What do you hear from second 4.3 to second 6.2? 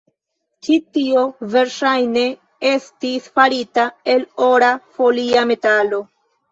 ora folia metalo.